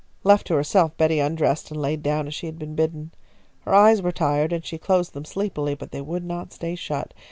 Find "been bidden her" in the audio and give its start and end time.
2.57-3.75